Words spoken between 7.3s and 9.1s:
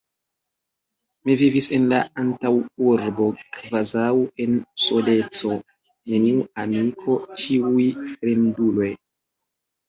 ĉiuj fremduloj!